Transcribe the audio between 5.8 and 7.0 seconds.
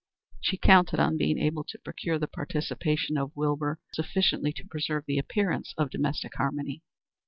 domestic harmony.